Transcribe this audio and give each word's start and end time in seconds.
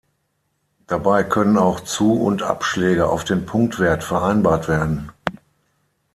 Dabei 0.87 1.21
können 1.23 1.59
auch 1.59 1.79
Zu- 1.79 2.13
und 2.19 2.41
Abschläge 2.41 3.05
auf 3.07 3.23
den 3.23 3.45
Punktwert 3.45 4.03
vereinbart 4.03 4.67
werden. 4.67 5.11